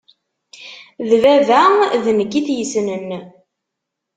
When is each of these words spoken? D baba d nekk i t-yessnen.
D 1.09 1.11
baba 1.23 1.63
d 2.03 2.05
nekk 2.17 2.33
i 2.39 2.41
t-yessnen. 2.47 3.09